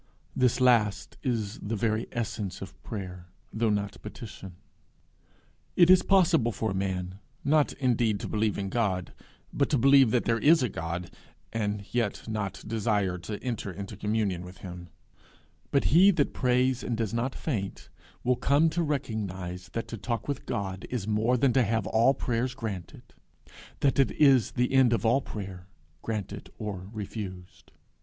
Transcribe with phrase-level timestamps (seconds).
[0.35, 4.55] This last is the very essence of prayer, though not petition.
[5.75, 9.13] It is possible for a man, not indeed to believe in God,
[9.53, 11.11] but to believe that there is a God,
[11.53, 14.89] and yet not desire to enter into communion with him;
[15.69, 17.89] but he that prays and does not faint
[18.23, 22.15] will come to recognize that to talk with God is more than to have all
[22.15, 23.03] prayers granted
[23.81, 25.67] that it is the end of all prayer,
[26.01, 27.71] granted or refused.